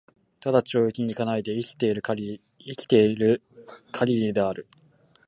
[0.39, 3.43] 只懲役に行かないで生きて居る
[3.93, 4.65] 許りである。